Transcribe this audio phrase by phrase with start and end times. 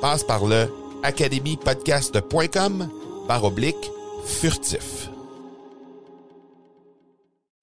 [0.00, 0.66] Passe par le
[1.02, 2.88] academypodcast.com
[3.28, 3.90] par oblique
[4.24, 5.10] furtif.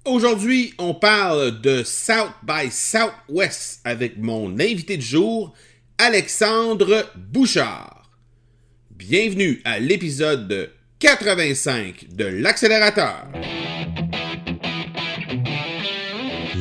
[0.06, 5.54] Aujourd'hui, on parle de South by Southwest avec mon invité de jour,
[5.98, 8.12] Alexandre Bouchard.
[8.92, 13.28] Bienvenue à l'épisode 85 de l'accélérateur.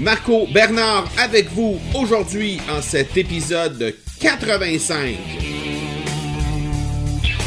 [0.00, 5.16] Marco Bernard avec vous aujourd'hui en cet épisode 85.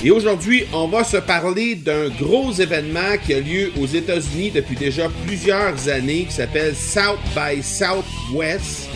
[0.03, 4.75] Et aujourd'hui, on va se parler d'un gros événement qui a lieu aux États-Unis depuis
[4.75, 8.89] déjà plusieurs années qui s'appelle South by Southwest.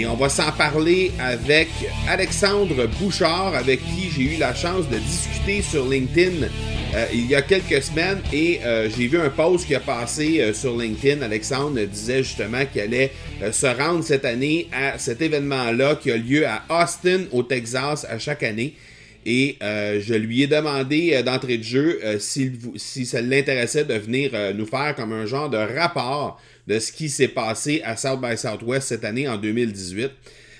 [0.00, 1.68] Et on va s'en parler avec
[2.08, 6.46] Alexandre Bouchard, avec qui j'ai eu la chance de discuter sur LinkedIn
[6.94, 10.40] euh, il y a quelques semaines et euh, j'ai vu un post qui a passé
[10.40, 11.20] euh, sur LinkedIn.
[11.20, 13.12] Alexandre disait justement qu'il allait
[13.52, 18.18] se rendre cette année à cet événement-là qui a lieu à Austin, au Texas, à
[18.18, 18.74] chaque année.
[19.26, 24.64] Et je lui ai demandé d'entrée de jeu si, si ça l'intéressait de venir nous
[24.64, 26.40] faire comme un genre de rapport
[26.70, 30.12] de ce qui s'est passé à South by Southwest cette année en 2018.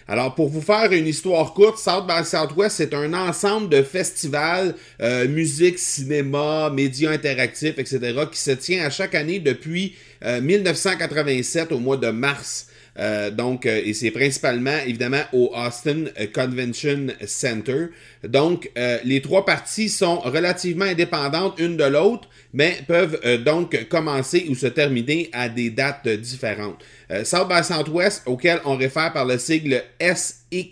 [0.09, 4.75] Alors, pour vous faire une histoire courte, South by Southwest, c'est un ensemble de festivals,
[5.01, 11.77] euh, musique, cinéma, médias interactifs, etc., qui se tient à chaque année depuis 1987 euh,
[11.77, 12.67] au mois de mars.
[13.01, 17.87] Euh, donc, euh, et c'est principalement, évidemment, au Austin Convention Center.
[18.23, 24.47] Donc, euh, les trois parties sont relativement indépendantes une de l'autre, mais peuvent donc commencer
[24.49, 26.83] ou se terminer à des dates différentes.
[27.25, 30.63] South by Southwest, auquel on réfère par le sigle SXSW,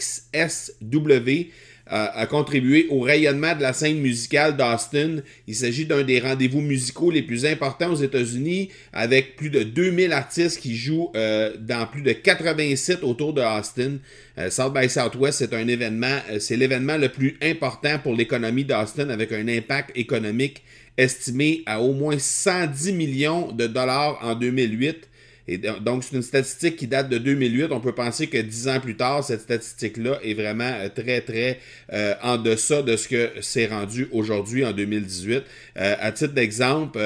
[1.91, 5.16] a contribué au rayonnement de la scène musicale d'Austin.
[5.47, 10.12] Il s'agit d'un des rendez-vous musicaux les plus importants aux États-Unis, avec plus de 2000
[10.12, 13.98] artistes qui jouent euh, dans plus de 80 sites autour de Austin.
[14.38, 18.65] Euh, South by Southwest, c'est un événement, euh, c'est l'événement le plus important pour l'économie
[18.65, 20.62] d'Austin, avec un impact économique
[20.97, 25.07] estimé à au moins 110 millions de dollars en 2008
[25.50, 27.69] et donc, c'est une statistique qui date de 2008.
[27.70, 31.59] On peut penser que dix ans plus tard, cette statistique-là est vraiment euh, très, très
[31.91, 35.42] euh, en deçà de ce que c'est rendu aujourd'hui en 2018.
[35.78, 36.98] Euh, à titre d'exemple,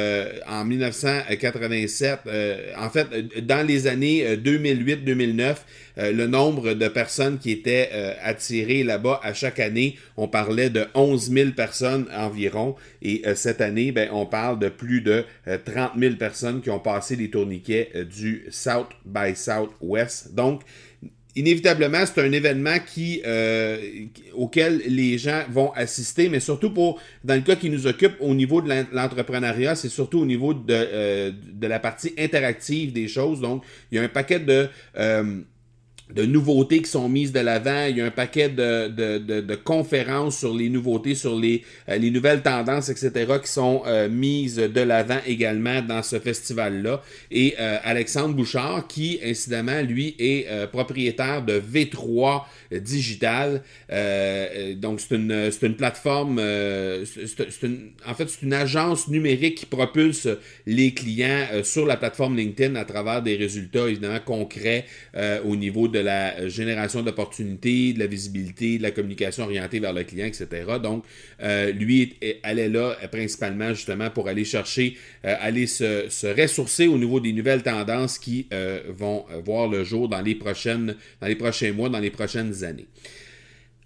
[0.48, 2.20] en 1987,
[2.76, 3.06] en fait,
[3.47, 5.54] dans les années 2008-2009,
[5.97, 7.91] le nombre de personnes qui étaient
[8.22, 12.77] attirées là-bas à chaque année, on parlait de 11 000 personnes environ.
[13.03, 17.16] Et cette année, ben, on parle de plus de 30 000 personnes qui ont passé
[17.16, 20.34] les tourniquets du South by Southwest.
[20.34, 20.62] Donc,
[21.34, 23.78] inévitablement, c'est un événement qui, euh,
[24.34, 28.34] auquel les gens vont assister, mais surtout pour, dans le cas qui nous occupe au
[28.34, 33.41] niveau de l'entrepreneuriat, c'est surtout au niveau de, euh, de, la partie interactive des choses.
[33.41, 34.68] Donc, il y a un paquet de...
[34.98, 35.41] Euh,
[36.15, 37.87] de nouveautés qui sont mises de l'avant.
[37.89, 41.97] Il y a un paquet de, de, de, conférences sur les nouveautés, sur les, euh,
[41.97, 43.10] les nouvelles tendances, etc.,
[43.43, 47.03] qui sont euh, mises de l'avant également dans ce festival-là.
[47.31, 53.63] Et euh, Alexandre Bouchard, qui, incidemment, lui, est propriétaire de V3 Digital.
[54.77, 59.66] donc, c'est une, c'est une plateforme, c'est une, en fait, c'est une agence numérique qui
[59.66, 60.28] propulse
[60.66, 64.87] les clients sur la plateforme LinkedIn à travers des résultats, évidemment, concrets
[65.45, 70.03] au niveau de la génération d'opportunités, de la visibilité, de la communication orientée vers le
[70.03, 70.47] client, etc.
[70.83, 71.04] Donc,
[71.42, 76.89] euh, lui, elle est là euh, principalement justement pour aller chercher, euh, aller se, ressourcer
[76.89, 78.48] au niveau des nouvelles tendances qui
[78.89, 82.86] vont voir le jour dans les prochaines, dans les prochains mois, dans les prochaines années.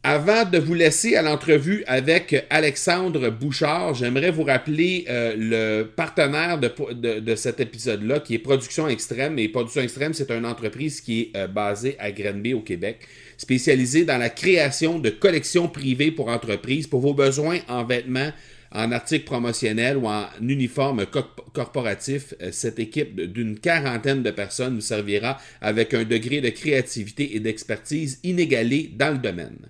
[0.09, 6.61] Avant de vous laisser à l'entrevue avec Alexandre Bouchard, j'aimerais vous rappeler euh, le partenaire
[6.61, 9.37] de, cet épisode-là, qui est Production Extrême.
[9.41, 13.01] Et Production Extrême, c'est une entreprise qui est euh, basée à Granby, au Québec,
[13.37, 18.31] spécialisée dans la création de collections privées pour entreprises pour vos besoins en vêtements,
[18.71, 21.05] en articles promotionnels ou en uniforme
[21.53, 22.33] corporatif.
[22.43, 27.41] Euh, cette équipe d'une quarantaine de personnes nous servira avec un degré de créativité et
[27.41, 29.67] d'expertise inégalé dans le domaine.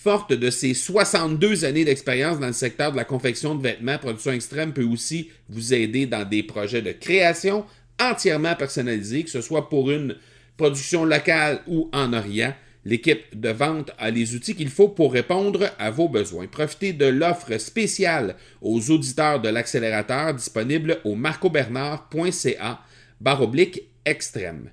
[0.00, 4.30] Forte de ses 62 années d'expérience dans le secteur de la confection de vêtements, Production
[4.30, 7.66] Extrême peut aussi vous aider dans des projets de création
[8.00, 10.14] entièrement personnalisés, que ce soit pour une
[10.56, 12.54] production locale ou en Orient.
[12.84, 16.46] L'équipe de vente a les outils qu'il faut pour répondre à vos besoins.
[16.46, 22.80] Profitez de l'offre spéciale aux auditeurs de l'accélérateur disponible au marcobernard.ca
[23.20, 24.70] baroblique extrême.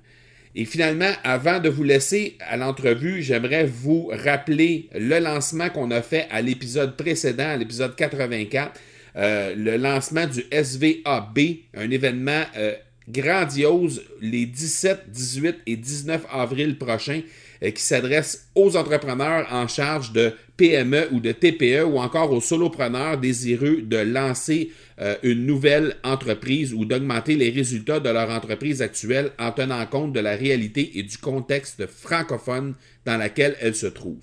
[0.58, 6.00] Et finalement, avant de vous laisser à l'entrevue, j'aimerais vous rappeler le lancement qu'on a
[6.00, 8.72] fait à l'épisode précédent, à l'épisode 84,
[9.16, 11.38] euh, le lancement du SVAB,
[11.74, 12.72] un événement euh,
[13.06, 17.20] grandiose les 17, 18 et 19 avril prochains
[17.60, 23.18] qui s'adresse aux entrepreneurs en charge de PME ou de TPE ou encore aux solopreneurs
[23.18, 24.70] désireux de lancer
[25.00, 30.12] euh, une nouvelle entreprise ou d'augmenter les résultats de leur entreprise actuelle en tenant compte
[30.12, 32.74] de la réalité et du contexte francophone
[33.04, 34.20] dans lequel elle se trouve.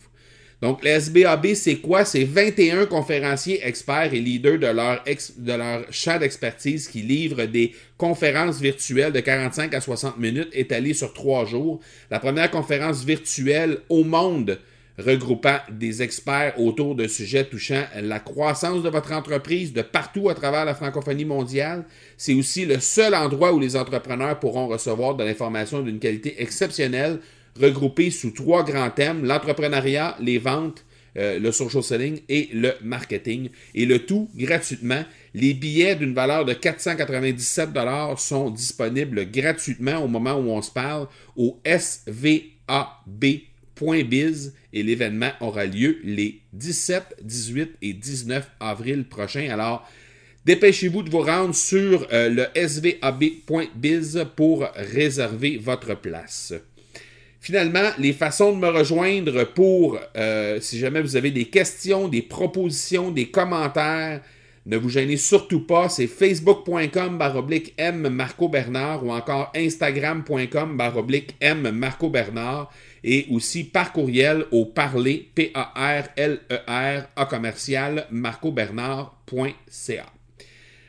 [0.64, 2.06] Donc, le SBAB, c'est quoi?
[2.06, 7.74] C'est 21 conférenciers experts et leaders de leur, de leur champ d'expertise qui livrent des
[7.98, 11.82] conférences virtuelles de 45 à 60 minutes étalées sur trois jours.
[12.10, 14.58] La première conférence virtuelle au monde
[14.98, 20.34] regroupant des experts autour de sujets touchant la croissance de votre entreprise de partout à
[20.34, 21.84] travers la francophonie mondiale.
[22.16, 27.20] C'est aussi le seul endroit où les entrepreneurs pourront recevoir de l'information d'une qualité exceptionnelle
[27.60, 30.84] regroupé sous trois grands thèmes, l'entrepreneuriat, les ventes,
[31.16, 33.50] euh, le social selling et le marketing.
[33.76, 35.04] Et le tout gratuitement.
[35.36, 37.70] Les billets d'une valeur de 497
[38.18, 42.14] sont disponibles gratuitement au moment où on se parle au svab.biz
[44.74, 49.50] et l'événement aura lieu les 17, 18 et 19 avril prochains.
[49.52, 49.88] Alors,
[50.46, 56.54] dépêchez-vous de vous rendre sur euh, le svab.biz pour réserver votre place.
[57.44, 62.22] Finalement, les façons de me rejoindre pour, euh, si jamais vous avez des questions, des
[62.22, 64.22] propositions, des commentaires,
[64.66, 71.36] ne vous gênez surtout pas, c'est facebook.com baroblique M Marco Bernard ou encore instagram.com baroblique
[71.42, 72.72] M Marco Bernard
[73.04, 80.06] et aussi par courriel au parler, P-A-R-L-E-R, A commercial, marcobernard.ca.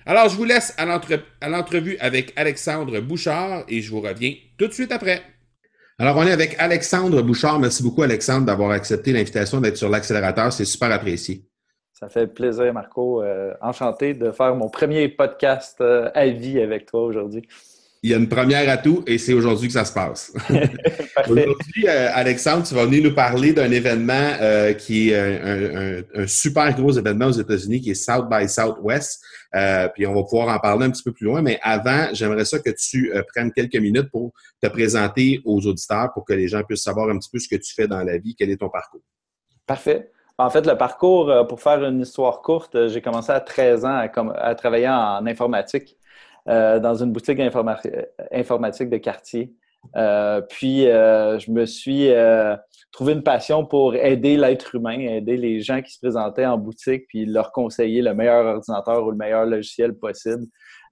[0.06, 4.72] Alors, je vous laisse à l'entrevue avec Alexandre Bouchard et je vous reviens tout de
[4.72, 5.33] suite après.
[5.98, 7.60] Alors, on est avec Alexandre Bouchard.
[7.60, 10.52] Merci beaucoup, Alexandre, d'avoir accepté l'invitation d'être sur l'accélérateur.
[10.52, 11.44] C'est super apprécié.
[11.92, 13.22] Ça fait plaisir, Marco.
[13.22, 17.46] Euh, enchanté de faire mon premier podcast euh, à vie avec toi aujourd'hui
[18.04, 20.30] il y a une première à tout et c'est aujourd'hui que ça se passe.
[21.26, 26.74] aujourd'hui, euh, Alexandre, tu vas venir nous parler d'un événement euh, qui est un, super
[26.74, 29.24] gros événement aux États-Unis qui est South by Southwest.
[29.54, 31.40] Euh, puis on va pouvoir en parler un petit peu plus loin.
[31.40, 36.26] Mais avant, j'aimerais ça que tu prennes quelques minutes pour te présenter aux auditeurs pour
[36.26, 38.34] que les gens puissent savoir un petit peu ce que tu fais dans la vie,
[38.38, 39.00] quel est ton parcours.
[39.66, 40.10] Parfait.
[40.36, 44.06] En fait, le parcours, pour faire une histoire courte, j'ai commencé à 13 ans
[44.36, 45.96] à travailler en informatique.
[46.46, 49.54] Euh, dans une boutique informatique de quartier.
[49.96, 52.10] Euh, puis, euh, je me suis
[52.92, 57.06] trouvé une passion pour aider l'être humain, aider les gens qui se présentaient en boutique,
[57.08, 60.44] puis leur conseiller le meilleur ordinateur ou le meilleur logiciel possible.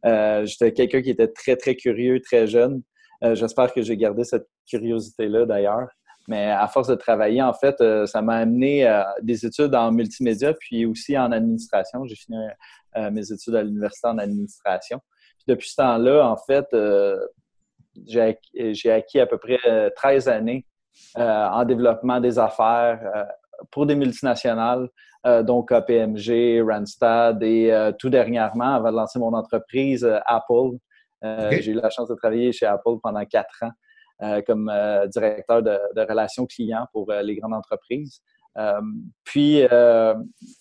[0.04, 2.82] J'étais quelqu'un qui était très, très curieux, très jeune.
[3.22, 5.88] J'espère que j'ai gardé cette curiosité-là d'ailleurs.
[6.28, 10.54] Mais à force de travailler, en fait, ça m'a amené à des études en multimédia,
[10.54, 12.06] puis aussi en administration.
[12.06, 12.38] J'ai fini
[13.12, 15.00] mes études à l'université en administration
[15.46, 17.18] depuis ce temps-là, en fait, euh,
[18.06, 19.58] j'ai acquis, à peu près
[19.96, 20.66] 13 années
[21.16, 23.26] en développement des affaires
[23.70, 24.88] pour des multinationales,
[25.42, 30.78] donc KPMG, Randstad et tout dernièrement, avant de lancer mon entreprise, Apple.
[31.22, 34.72] J'ai eu la chance de travailler chez Apple pendant quatre ans comme
[35.08, 38.22] directeur de, de, relations clients pour les grandes entreprises.
[38.58, 38.80] Euh,
[39.24, 40.14] puis, euh,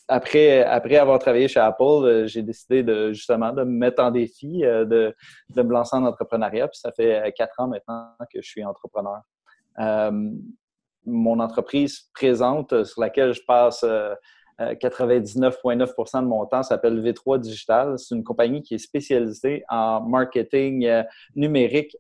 [0.08, 4.12] après, après avoir travaillé chez Apple, euh, j'ai décidé de justement de me mettre en
[4.12, 5.14] défi, de,
[5.50, 6.68] de, me lancer en entrepreneuriat.
[6.68, 9.22] Puis ça fait quatre ans maintenant que je suis entrepreneur.
[11.06, 13.84] mon entreprise présente, sur laquelle je passe
[14.60, 17.98] 99,9% de mon temps s'appelle V3 Digital.
[17.98, 20.88] C'est une compagnie qui est spécialisée en marketing
[21.36, 21.98] numérique,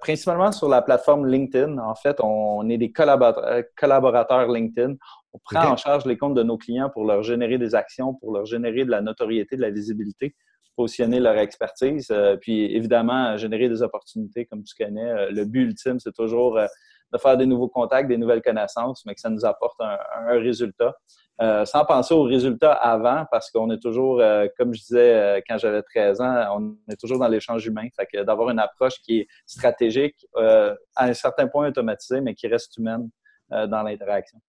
[0.00, 1.78] principalement sur la plateforme LinkedIn.
[1.78, 4.94] En fait, on est des collaborateurs LinkedIn.
[5.36, 8.32] On prend en charge les comptes de nos clients pour leur générer des actions, pour
[8.32, 10.34] leur générer de la notoriété, de la visibilité,
[10.76, 15.10] positionner leur expertise, euh, puis évidemment générer des opportunités comme tu connais.
[15.10, 16.66] Euh, le but ultime, c'est toujours euh,
[17.12, 19.98] de faire des nouveaux contacts, des nouvelles connaissances, mais que ça nous apporte un,
[20.40, 20.94] résultat.
[21.38, 24.20] sans penser aux résultats avant, parce qu'on est toujours,
[24.58, 27.86] comme je disais quand j'avais 13 ans, on est toujours dans l'échange humain.
[27.94, 30.74] Fait que d'avoir une approche qui est stratégique, à
[31.04, 33.08] un certain point automatisée, mais qui reste humaine
[33.50, 34.40] dans l'interaction.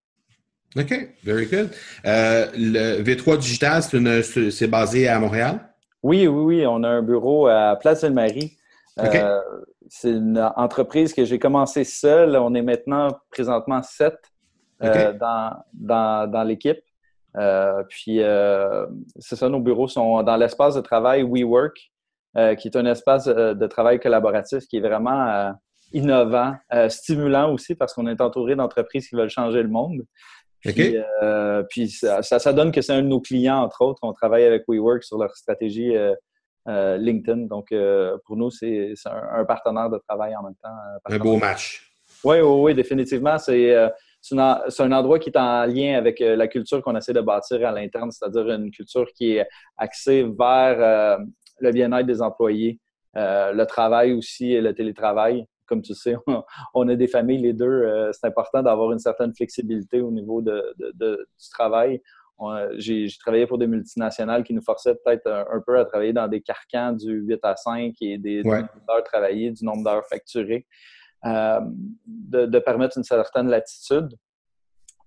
[0.76, 1.70] OK, very good.
[2.06, 5.60] Euh, le V3 Digital, c'est basé à Montréal?
[6.04, 6.66] Oui, oui, oui.
[6.68, 8.58] On a un bureau à Place de Marie.
[9.00, 9.40] Euh,
[9.88, 12.36] c'est une entreprise que j'ai commencé seule.
[12.36, 14.18] On est maintenant présentement sept
[14.84, 16.80] euh, dans, dans, l'équipe.
[17.90, 18.20] puis,
[19.20, 21.78] c'est ça, nos bureaux sont dans l'espace de travail WeWork,
[22.60, 25.54] qui est un espace de travail collaboratif qui est vraiment
[25.94, 26.56] innovant,
[26.90, 30.02] stimulant aussi parce qu'on est entouré d'entreprises qui veulent changer le monde.
[30.74, 34.00] Puis, euh, puis ça, ça, donne que c'est un de nos clients, entre autres.
[34.04, 36.14] On travaille avec WeWork sur leur stratégie euh,
[36.68, 37.48] euh, LinkedIn.
[37.48, 37.74] Donc,
[38.26, 40.70] pour nous, c'est un, partenaire de travail en même temps.
[41.06, 41.92] Un beau match.
[42.24, 43.38] Oui, oui, oui, définitivement.
[43.38, 47.72] C'est un endroit qui est en lien avec la culture qu'on essaie de bâtir à
[47.72, 49.48] l'interne, c'est-à-dire une culture qui est
[49.78, 51.20] axée vers
[51.60, 52.80] le bien-être des employés,
[53.14, 56.16] le travail aussi et le télétravail comme tu sais,
[56.74, 57.66] on, a des familles, les deux.
[57.66, 62.02] Euh, c'est important d'avoir une certaine flexibilité au niveau de, du travail.
[62.78, 66.42] J'ai travaillé pour des multinationales qui nous forçaient peut-être un, peu à travailler dans des
[66.42, 70.66] carcans du 8 à 5 et des, d'heures travaillées, du nombre d'heures facturées,
[71.26, 71.62] euh,
[72.06, 74.10] de, permettre une certaine latitude.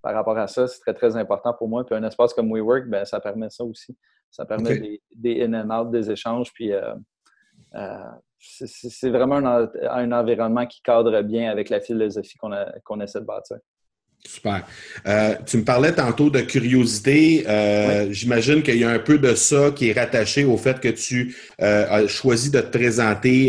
[0.02, 1.84] Par rapport à ça, c'est très, très important pour moi.
[1.84, 3.96] Puis un espace comme WeWork, ben, ça permet ça aussi.
[4.30, 6.94] Ça permet des, des, in and out, des échanges, puis euh,
[8.40, 13.58] c'est vraiment un, environnement qui cadre bien avec la philosophie qu'on essaie de bâtir.
[14.26, 14.66] Super.
[15.08, 17.44] Euh, tu me parlais tantôt de curiosité.
[17.48, 20.88] Euh, j'imagine qu'il y a un peu de ça qui est rattaché au fait que
[20.88, 23.48] tu euh, as choisi de te présenter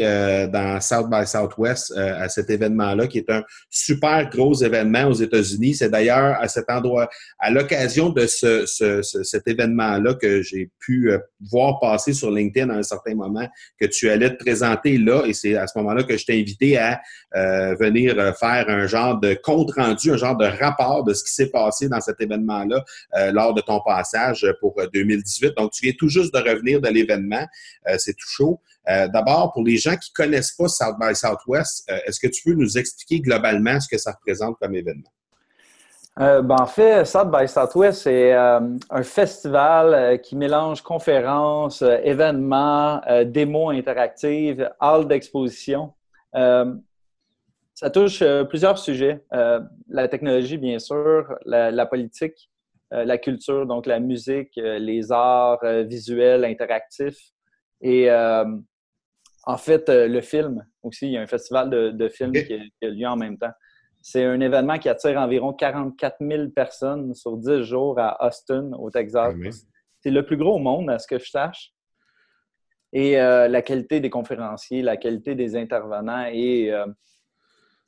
[0.52, 5.76] dans South by Southwest à cet événement-là, qui est un super gros événement aux États-Unis.
[5.76, 7.10] C'est d'ailleurs à cet endroit,
[7.40, 11.12] à l'occasion de ce, cet événement-là que j'ai pu
[11.52, 13.48] voir passer sur LinkedIn à un certain moment,
[13.80, 15.24] que tu allais te présenter là.
[15.26, 17.02] Et c'est à ce moment-là que je t'ai invité à
[17.80, 21.90] venir faire un genre de compte-rendu, un genre de rapport de ce qui s'est passé
[21.90, 22.84] dans cet événement-là
[23.16, 25.48] euh, lors de ton passage pour 2018.
[25.48, 27.46] Euh, Donc, tu viens tout juste de revenir de l'événement.
[27.88, 28.60] Euh, c'est tout chaud.
[28.88, 32.54] D'abord, pour les gens qui ne connaissent pas South by Southwest, est-ce que tu peux
[32.54, 35.08] nous expliquer globalement ce que ça représente comme événement?
[36.18, 44.68] Ben, en fait, South by Southwest, c'est un festival qui mélange conférences, événements, démos interactives,
[44.80, 45.94] halles d'exposition
[47.82, 49.26] ça touche euh, plusieurs sujets.
[49.34, 52.52] Euh, la technologie, bien sûr, la, politique,
[52.94, 57.18] euh, la culture, donc la musique, les arts visuels, interactifs.
[57.82, 62.88] Et en fait, le film aussi, il y a un festival de, films qui, a
[62.88, 63.54] lieu en même temps.
[64.00, 68.92] C'est un événement qui attire environ 44 000 personnes sur 10 jours à Austin, au
[68.92, 69.34] Texas.
[69.36, 69.50] Ah
[70.02, 71.74] C'est le plus gros au monde, à ce que je sache.
[72.94, 76.72] Et la qualité des conférenciers, la qualité des intervenants et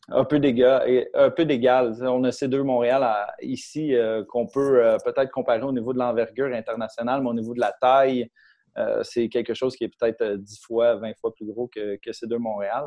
[0.10, 1.96] un peu d'égal.
[2.02, 3.08] On a ces deux Montréal
[3.42, 7.54] ici euh, qu'on peut euh, peut-être comparer au niveau de l'envergure internationale, mais au niveau
[7.54, 8.30] de la taille,
[8.78, 12.12] euh, c'est quelque chose qui est peut-être 10 fois, 20 fois plus gros que, que
[12.12, 12.86] ces deux Montréal.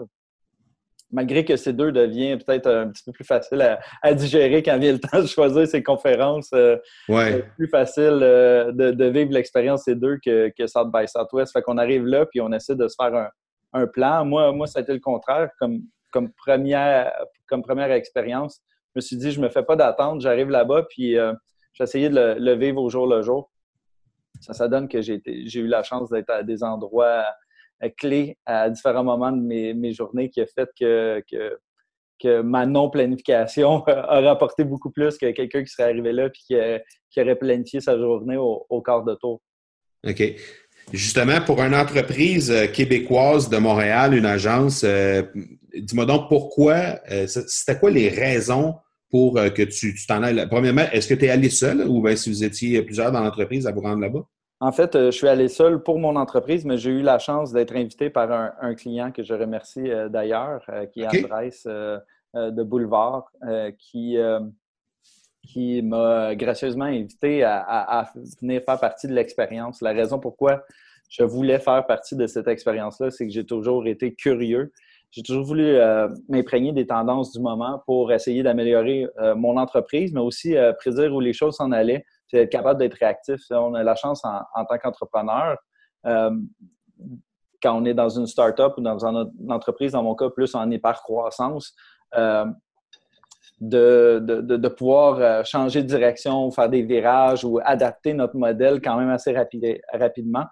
[1.12, 4.92] Malgré que ces deux devient peut-être un petit peu plus facile à, digérer quand vient
[4.92, 6.50] le temps de choisir ces conférences.
[6.52, 6.80] ouais.
[7.08, 11.52] C'est plus facile de, vivre l'expérience ces deux que, que South by Southwest.
[11.52, 13.28] Fait qu'on arrive là puis on essaie de se faire un,
[13.72, 14.24] un plan.
[14.24, 15.50] Moi, moi, ça a été le contraire.
[15.60, 15.82] Comme
[16.16, 18.62] comme première, expérience.
[18.94, 21.32] Je me suis dit, je me fais pas d'attente, j'arrive là-bas, puis euh,
[21.74, 23.50] j'ai essayé de le, vivre au jour le jour.
[24.40, 27.24] Ça, ça donne que j'ai eu la chance d'être à des endroits
[27.82, 34.20] euh, clés à différents moments de mes, journées qui a fait que, ma non-planification a
[34.20, 38.36] rapporté beaucoup plus que quelqu'un qui serait arrivé là et qui, aurait planifié sa journée
[38.36, 39.40] au, quart de tour.
[40.06, 40.22] OK.
[40.92, 45.22] Justement, pour une entreprise euh, québécoise de Montréal, une agence, euh,
[45.74, 48.76] dis-moi donc pourquoi, euh, c'était quoi les raisons
[49.10, 50.46] pour que tu t'en ailles?
[50.48, 53.66] Premièrement, est-ce que tu es allé seul ou bien si vous étiez plusieurs dans l'entreprise
[53.66, 54.24] à vous rendre là-bas?
[54.60, 57.76] En fait, je suis allé seul pour mon entreprise, mais j'ai eu la chance d'être
[57.76, 61.50] invité par un, client que je remercie d'ailleurs, qui est okay.
[62.34, 63.30] de Boulevard,
[63.78, 64.16] qui,
[65.46, 68.10] qui m'a gracieusement invité à,
[68.40, 69.80] venir faire partie de l'expérience.
[69.80, 70.64] La raison pourquoi
[71.08, 74.72] je voulais faire partie de cette expérience-là, c'est que j'ai toujours été curieux.
[75.12, 80.12] J'ai toujours voulu euh, m'imprégner des tendances du moment pour essayer d'améliorer euh, mon entreprise,
[80.12, 83.40] mais aussi euh, prédire où les choses s'en allaient, puis être capable d'être réactif.
[83.50, 85.56] On a la chance en, tant qu'entrepreneur,
[86.04, 90.70] quand on est dans une start-up ou dans une entreprise, dans mon cas, plus en
[90.70, 91.74] hyper-croissance,
[93.60, 98.80] de, de, de, pouvoir euh, changer de direction, faire des virages ou adapter notre modèle
[98.82, 99.34] quand même assez
[99.92, 100.44] rapidement.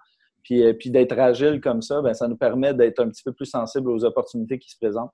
[0.43, 3.31] Puis, euh, puis d'être agile comme ça, bien, ça nous permet d'être un petit peu
[3.31, 5.11] plus sensible aux opportunités qui se présentent.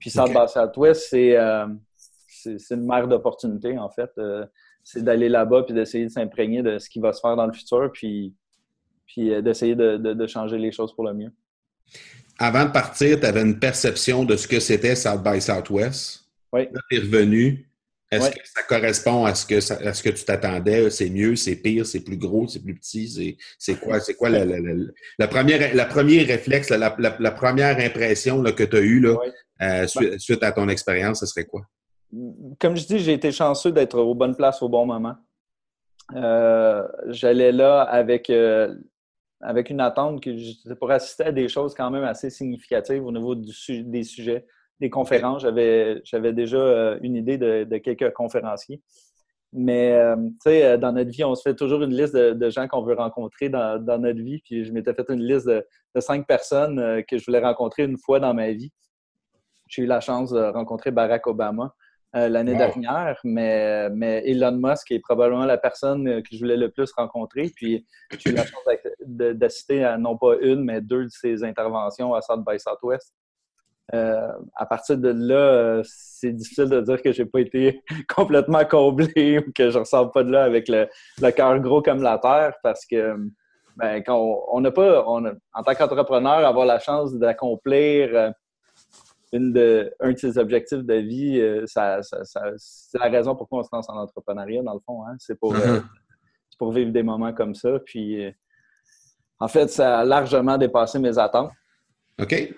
[0.00, 1.66] Puis South by Southwest, euh,
[2.28, 4.10] c'est, une mer d'opportunités, en fait.
[4.82, 7.52] c'est d'aller là-bas puis d'essayer de s'imprégner de ce qui va se faire dans le
[7.52, 8.34] futur, puis,
[9.06, 11.32] puis d'essayer de, de changer les choses pour le mieux.
[12.38, 16.23] Avant de partir, tu avais une perception de ce que c'était South by Southwest?
[16.54, 16.68] Oui.
[16.72, 17.68] Là, tu es revenu.
[18.12, 20.88] Est-ce que ça correspond à ce que, ce que tu t'attendais?
[20.90, 23.36] C'est mieux, c'est pire, c'est plus gros, c'est plus petit?
[23.58, 26.90] C'est quoi, c'est quoi la, la, première, la premier réflexe, la,
[27.32, 29.16] première impression que tu as eue là,
[29.62, 31.62] euh, suite, à ton expérience, ce serait quoi?
[32.60, 35.16] Comme je dis, j'ai été chanceux d'être aux bonnes places au bon moment.
[36.14, 38.76] Euh, j'allais là avec, euh,
[39.40, 43.34] avec une attente que pour assister à des choses quand même assez significatives au niveau
[43.34, 44.46] des sujets
[44.84, 45.42] des conférences.
[45.42, 48.82] J'avais, j'avais déjà euh, une idée de, quelques conférenciers.
[49.52, 52.50] Mais, euh, tu sais, euh, dans notre vie, on se fait toujours une liste de,
[52.50, 54.40] gens qu'on veut rencontrer dans, notre vie.
[54.44, 55.64] Puis je m'étais fait une liste de,
[56.00, 58.72] cinq personnes que je voulais rencontrer une fois dans ma vie.
[59.68, 61.74] J'ai eu la chance de rencontrer Barack Obama
[62.12, 66.92] l'année dernière, mais, mais Elon Musk est probablement la personne que je voulais le plus
[66.92, 67.50] rencontrer.
[67.56, 67.84] Puis
[68.18, 68.62] j'ai eu la chance
[69.04, 73.14] d'assister à non pas une, mais deux de ses interventions à South by Southwest.
[73.92, 78.64] Euh, à partir de là, euh, c'est difficile de dire que j'ai pas été complètement
[78.64, 80.88] comblé ou que je ressors pas de là avec le,
[81.32, 83.14] cœur gros comme la terre parce que
[83.76, 84.16] ben, quand
[84.48, 88.30] on n'a pas, en tant qu'entrepreneur, avoir la chance d'accomplir euh,
[89.32, 91.98] une de, un de ses objectifs de vie, ça,
[92.56, 95.04] c'est la raison pourquoi on se lance en entrepreneuriat, dans le fond.
[95.04, 95.16] Hein.
[95.18, 95.82] C'est pour, mm-hmm.
[96.56, 97.80] pour vivre des moments comme ça.
[97.84, 98.32] Puis,
[99.40, 101.50] en fait, ça a largement dépassé mes attentes.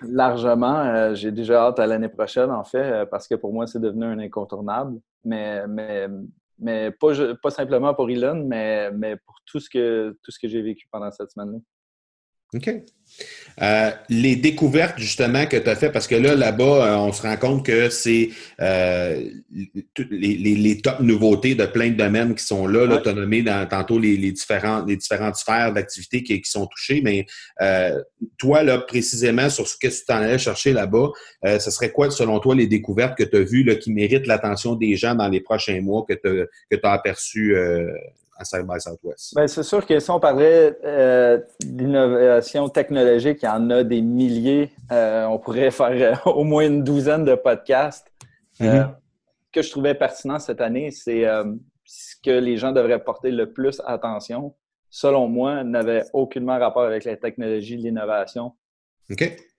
[0.03, 0.79] Largement.
[0.79, 3.79] Euh, j'ai déjà hâte à l'année prochaine, en fait, euh, parce que pour moi, c'est
[3.79, 4.99] devenu un incontournable.
[5.23, 6.07] Mais, mais,
[6.59, 10.47] mais pas, pas simplement pour Elon, mais, mais pour tout ce que, tout ce que
[10.47, 11.59] j'ai vécu pendant cette semaine-là.
[12.53, 12.69] OK.
[13.61, 17.23] Euh, les découvertes, justement, que tu as fait, parce que là, là-bas, euh, on se
[17.23, 18.29] rend compte que c'est
[18.61, 19.23] euh,
[20.11, 22.85] les, top nouveautés de plein de domaines qui sont là.
[22.85, 27.01] là tu as nommé dans, tantôt les, différentes, les différentes sphères d'activité qui, sont touchées,
[27.03, 27.25] mais
[28.37, 31.09] toi, là, précisément, sur ce que tu t'en allais chercher là-bas,
[31.43, 34.75] ce serait quoi, selon toi, les découvertes que tu as vues là, qui méritent l'attention
[34.75, 37.55] des gens dans les prochains mois que tu as, aperçues
[38.37, 39.35] à Southwest?
[39.35, 44.01] Ben, c'est sûr que si on parlait euh, d'innovation technologique, il y en a des
[44.01, 44.71] milliers.
[44.91, 48.11] Euh, on pourrait faire euh, au moins une douzaine de podcasts.
[48.59, 48.89] Mm-hmm.
[48.89, 51.25] ce que je trouvais pertinent cette année, c'est
[51.85, 54.55] ce que les gens devraient porter le plus attention.
[54.89, 58.53] Selon moi, n'avait aucunement rapport avec la technologie, l'innovation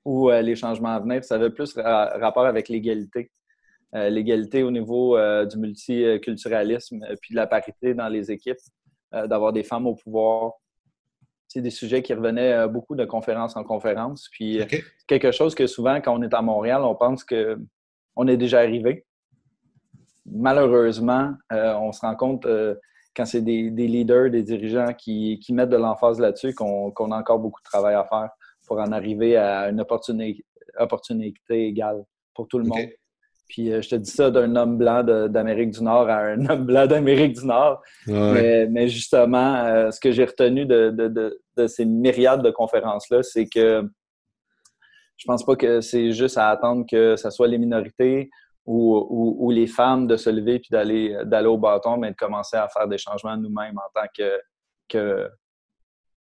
[0.04, 1.24] ou les changements à venir.
[1.24, 3.30] Ça avait plus rapport avec l'égalité.
[3.94, 8.58] Euh, l'égalité au niveau euh, du multiculturalisme euh, puis de la parité dans les équipes,
[9.12, 10.52] d'avoir des femmes au pouvoir.
[11.46, 14.28] C'est des sujets qui revenaient beaucoup de conférence en conférence.
[14.30, 14.60] Puis
[15.06, 19.06] quelque chose que souvent, quand on est à Montréal, on pense qu'on est déjà arrivé.
[20.26, 22.46] Malheureusement, on se rend compte
[23.16, 27.62] quand c'est des, leaders, des dirigeants qui, mettent de l'emphase là-dessus qu'on a encore beaucoup
[27.62, 28.28] de travail à faire
[28.66, 30.44] pour en arriver à une opportunité,
[31.50, 32.90] égale pour tout le monde.
[33.48, 36.66] Puis euh, je te dis ça d'un homme blanc d'Amérique du Nord à un homme
[36.66, 37.82] blanc d'Amérique du Nord.
[38.06, 43.82] Mais, justement, euh, ce que j'ai retenu de, ces myriades de conférences-là, c'est que
[45.16, 48.30] je pense pas que c'est juste à attendre que ce soit les minorités
[48.66, 52.68] ou, les femmes de se lever puis d'aller d'aller au bâton, mais de commencer à
[52.68, 54.06] faire des changements nous-mêmes en tant
[54.88, 55.28] que,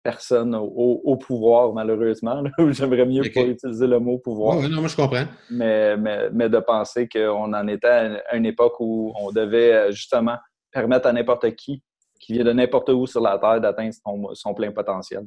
[0.03, 2.43] personne au, pouvoir, malheureusement.
[2.71, 4.57] J'aimerais mieux pas utiliser le mot pouvoir.
[4.57, 5.25] Oui, non, moi je comprends.
[5.49, 10.37] Mais, mais, de penser qu'on en était à une époque où on devait euh, justement
[10.71, 11.83] permettre à n'importe qui,
[12.19, 13.93] qui vient de n'importe où sur la Terre, d'atteindre
[14.33, 15.25] son plein potentiel.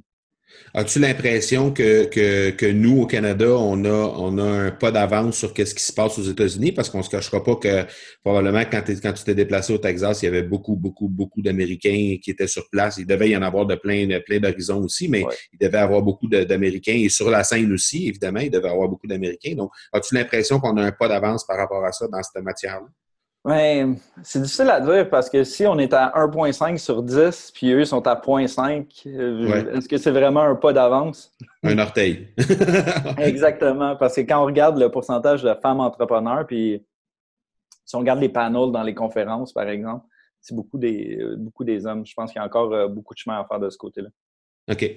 [0.74, 5.36] As-tu l'impression que, que, que, nous, au Canada, on a, on a un pas d'avance
[5.36, 6.72] sur ce qui se passe aux États-Unis?
[6.72, 7.84] Parce qu'on ne se cachera pas que
[8.24, 12.16] probablement quand, quand tu t'es déplacé au Texas, il y avait beaucoup, beaucoup, beaucoup d'Américains
[12.22, 12.96] qui étaient sur place.
[12.96, 16.00] Il devait y en avoir de plein, plein d'horizons aussi, mais il devait y avoir
[16.00, 16.94] beaucoup d'Américains.
[16.94, 19.54] Et sur la scène aussi, évidemment, il devait y avoir beaucoup d'Américains.
[19.54, 22.88] Donc, as-tu l'impression qu'on a un pas d'avance par rapport à ça dans cette matière-là?
[23.44, 27.72] Oui, c'est difficile à dire parce que si on est à 1.5 sur 10, puis
[27.72, 31.32] eux sont à 0.5, euh, est-ce que c'est vraiment un pas d'avance?
[31.64, 32.28] Un orteil.
[33.18, 36.86] Exactement, parce que quand on regarde le pourcentage de femmes entrepreneurs, puis
[37.84, 40.06] si on regarde les panels dans les conférences, par exemple,
[40.40, 42.06] c'est beaucoup des, euh, beaucoup des hommes.
[42.06, 44.08] Je pense qu'il y a encore euh, beaucoup de chemin à faire de ce côté-là.
[44.70, 44.88] OK.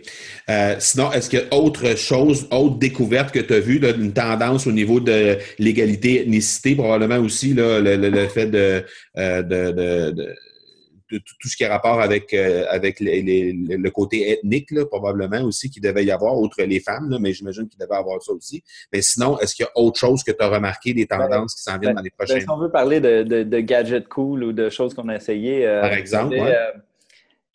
[0.49, 4.13] Euh, sinon, est-ce qu'il y a autre chose, autre découverte que tu as vue, une
[4.13, 8.85] tendance au niveau de l'égalité, ethnicité, probablement aussi, là, le, fait de,
[9.17, 14.69] euh, de, de, de, tout ce qui a rapport avec, euh, avec le côté ethnique,
[14.69, 17.97] là, probablement aussi, qu'il devait y avoir, outre les femmes, mais j'imagine qu'il devait y
[17.97, 18.63] avoir ça aussi.
[18.93, 21.55] Mais sinon, est-ce qu'il y a autre chose que tu as remarqué, des ben, tendances
[21.55, 22.37] qui s'en viennent ben, dans les prochaines?
[22.37, 25.65] Ben, si on veut parler de, gadgets cool ou de choses qu'on a essayées.
[25.81, 26.35] Par exemple,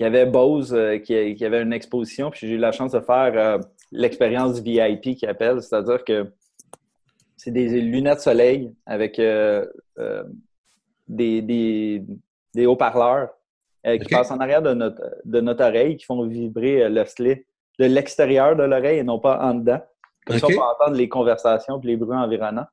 [0.01, 3.01] il y avait Bose euh, qui, avait une exposition, puis j'ai eu la chance de
[3.01, 3.59] faire euh,
[3.93, 6.33] l'expérience VIP qui appelle, c'est-à-dire que
[7.37, 9.67] c'est des lunettes soleil avec euh,
[11.07, 12.03] des,
[12.67, 13.29] haut-parleurs
[13.85, 17.45] qui passent en arrière de notre, de notre oreille, qui font vibrer le slit
[17.79, 19.81] de l'extérieur de l'oreille et non pas en dedans.
[20.27, 22.67] Comme ça, on peut entendre les conversations et les bruits environnants.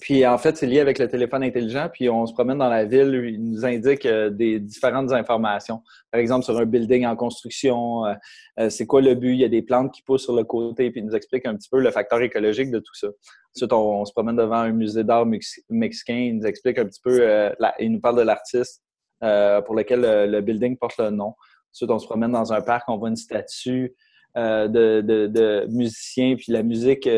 [0.00, 1.88] Puis en fait, c'est lié avec le téléphone intelligent.
[1.92, 5.82] Puis on se promène dans la ville, il nous indique euh, des différentes informations.
[6.10, 8.14] Par exemple, sur un building en construction, euh,
[8.58, 9.32] euh, c'est quoi le but?
[9.32, 11.54] Il y a des plantes qui poussent sur le côté, puis il nous explique un
[11.54, 13.08] petit peu le facteur écologique de tout ça.
[13.54, 15.26] Ensuite, on, se promène devant un musée d'art
[15.68, 18.82] mexicain, il nous explique un petit peu, il nous parle de l'artiste
[19.20, 21.34] pour lequel le, building porte le nom.
[21.74, 23.92] Ensuite, on se promène dans un parc, on voit une statue
[24.36, 27.08] de, de, musiciens, puis la musique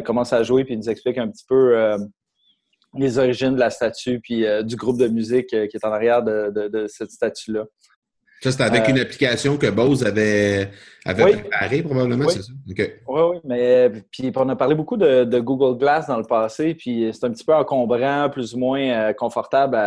[0.00, 1.98] commence à jouer puis il nous explique un petit peu euh,
[2.96, 6.22] les origines de la statue puis euh, du groupe de musique qui est en arrière
[6.22, 7.64] de, cette statue-là.
[8.42, 10.70] Ça, c'était avec une application que Bose avait,
[11.04, 12.52] avait préparée, probablement, c'est ça?
[12.66, 17.10] Oui, oui, mais puis on a parlé beaucoup de, Google Glass dans le passé, puis
[17.12, 19.78] c'est un petit peu encombrant, plus ou moins confortable.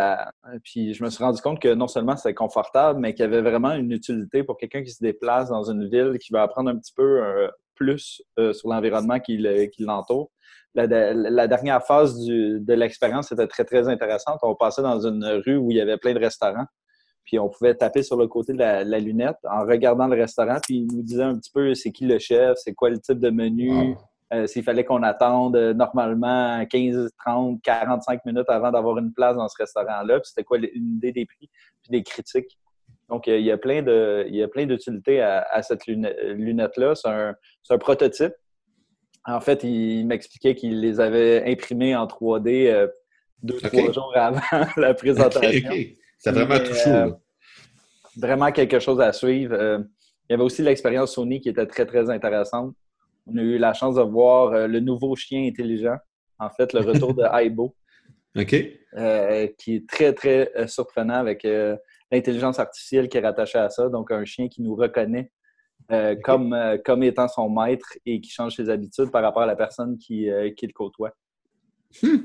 [0.62, 3.42] puis je me suis rendu compte que non seulement c'était confortable, mais qu'il y avait
[3.42, 6.76] vraiment une utilité pour quelqu'un qui se déplace dans une ville, qui va apprendre un
[6.76, 9.38] petit peu plus euh, sur l'environnement qui,
[9.78, 10.30] l'entoure.
[10.74, 10.86] La,
[11.46, 14.40] dernière phase de l'expérience était très, très intéressante.
[14.42, 16.66] On passait dans une rue où il y avait plein de restaurants.
[17.24, 20.58] Puis on pouvait taper sur le côté de la, lunette en regardant le restaurant.
[20.62, 23.18] Puis il nous disait un petit peu c'est qui le chef, c'est quoi le type
[23.18, 23.96] de menu,
[24.32, 29.36] euh, s'il fallait qu'on attende euh, normalement 15, 30, 45 minutes avant d'avoir une place
[29.36, 30.20] dans ce restaurant-là.
[30.20, 31.48] Puis c'était quoi une idée des prix,
[31.82, 32.58] puis des critiques.
[33.14, 36.96] Donc, il y a plein de, il y a plein d'utilités à, cette lunette-là.
[36.96, 37.08] C'est
[37.72, 38.32] un, prototype.
[39.24, 42.88] En fait, il, m'expliquait qu'il les avait imprimés en 3D euh,
[43.40, 44.40] deux, trois jours avant
[44.76, 45.70] la présentation.
[46.18, 46.90] C'est vraiment tout chaud.
[46.90, 47.12] Euh,
[48.16, 49.54] vraiment quelque chose à suivre.
[49.54, 49.78] Euh,
[50.28, 52.74] il y avait aussi l'expérience Sony qui était très, très intéressante.
[53.28, 55.98] On a eu la chance de voir le nouveau chien intelligent.
[56.40, 57.76] En fait, le retour de Aibo.
[58.36, 58.56] OK.
[59.56, 61.46] qui est très, très surprenant avec
[62.10, 65.30] l'intelligence artificielle qui est rattachée à ça, donc un chien qui nous reconnaît
[65.92, 69.46] euh, comme, euh, comme étant son maître et qui change ses habitudes par rapport à
[69.46, 71.10] la personne qui, euh, qui le côtoie.
[72.02, 72.16] Hmm.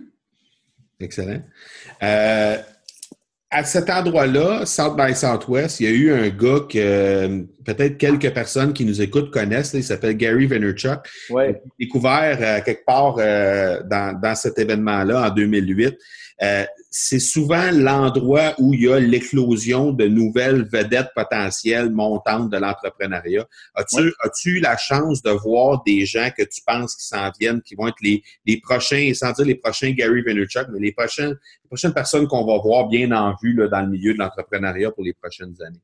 [1.01, 1.41] Excellent.
[1.99, 8.33] à cet endroit-là, South by Southwest, il y a eu un gars que peut-être quelques
[8.33, 9.73] personnes qui nous écoutent connaissent.
[9.73, 10.99] il s'appelle Gary Vaynerchuk.
[11.29, 11.61] Ouais.
[11.79, 15.97] Découvert quelque part dans, dans, cet événement-là en 2008
[16.89, 23.45] c'est souvent l'endroit où il y a l'éclosion de nouvelles vedettes potentielles montantes de l'entrepreneuriat.
[23.75, 27.61] As-tu as eu la chance de voir des gens que tu penses qui s'en viennent,
[27.61, 31.37] qui vont être les, les prochains, sans dire les prochains Gary Vaynerchuk, mais les prochaines,
[31.63, 34.91] les prochaines personnes qu'on va voir bien en vue là, dans le milieu de l'entrepreneuriat
[34.91, 35.81] pour les prochaines années?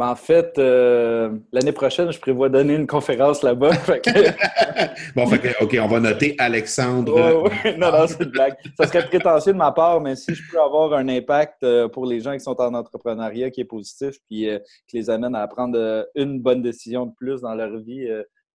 [0.00, 3.72] Ben, en fait, euh, l'année prochaine, je prévois donner une conférence là-bas.
[5.14, 7.44] bon, fait OK, on va noter Alexandre.
[7.76, 8.56] Non, non, c'est une blague.
[8.78, 12.06] Ça serait prétentieux de ma part, mais si je peux avoir un impact euh, pour
[12.06, 14.58] les gens qui sont en entrepreneuriat qui est positif, puis euh,
[14.88, 18.08] qui les amène à prendre une bonne décision de plus dans leur vie,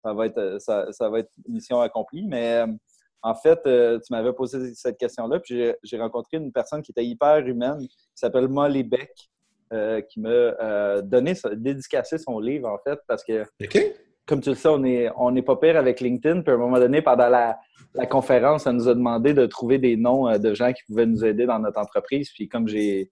[0.05, 2.25] ça, va être, ça, va être une mission accomplie.
[2.25, 2.63] Mais
[3.21, 7.39] en fait, tu m'avais posé cette question-là, puis j'ai rencontré une personne qui était hyper
[7.39, 9.11] humaine, qui s'appelle Molly Beck.
[10.09, 13.45] Qui m'a donné, dédicacé son livre, en fait, parce que,
[14.27, 16.43] comme tu le sais, on n'est on est pas pire avec LinkedIn.
[16.43, 17.59] Puis à un moment donné, pendant la,
[17.95, 21.25] la conférence, elle nous a demandé de trouver des noms de gens qui pouvaient nous
[21.25, 22.31] aider dans notre entreprise.
[22.35, 23.11] Puis comme j'ai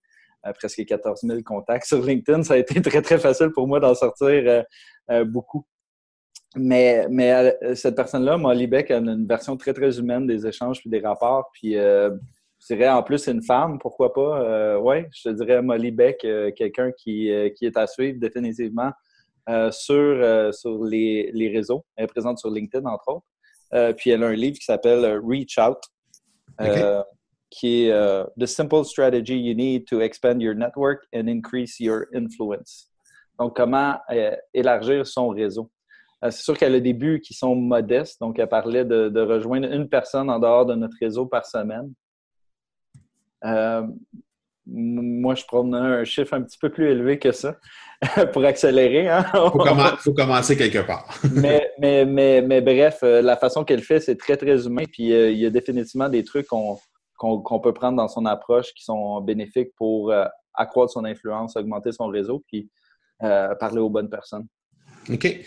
[0.59, 3.94] presque 14 000 contacts sur LinkedIn, ça a été très, très facile pour moi d'en
[3.94, 4.64] sortir
[5.27, 5.64] beaucoup.
[6.57, 10.81] Mais, mais euh, cette personne-là, Molly Beck, a une version très, très humaine des échanges
[10.81, 11.49] puis des rapports.
[11.53, 12.11] Puis, euh,
[12.61, 14.42] je dirais, en plus, une femme, pourquoi pas?
[14.42, 18.92] Euh, oui, je te dirais Molly Beck, euh, quelqu'un qui, qui, est à suivre définitivement
[19.73, 21.85] sur, sur les, les, réseaux.
[21.96, 23.94] Elle est présente sur LinkedIn, entre autres.
[23.96, 25.79] puis, elle a un livre qui s'appelle Reach Out.
[27.51, 32.90] qui est The Simple Strategy You Need to Expand Your Network and Increase Your Influence.
[33.40, 33.99] Donc, comment
[34.55, 35.68] élargir son réseau.
[36.25, 38.20] Euh, c'est sûr qu'elle a des buts qui sont modestes.
[38.20, 41.92] Donc, elle parlait de, rejoindre une personne en dehors de notre réseau par semaine.
[43.44, 43.87] Euh,
[44.66, 47.57] moi, je prends un chiffre un petit peu plus élevé que ça
[48.33, 49.05] pour accélérer.
[49.05, 49.24] Il hein.
[49.98, 51.18] faut, commencer quelque part.
[51.33, 54.85] mais, mais, mais, mais, bref, euh, la façon qu'elle fait, c'est très, très humain.
[54.90, 59.20] Puis il y a définitivement des trucs qu'on peut prendre dans son approche qui sont
[59.20, 60.12] bénéfiques pour
[60.55, 62.68] accroître son influence, augmenter son réseau, puis
[63.18, 64.46] parler aux bonnes personnes.
[65.11, 65.40] OK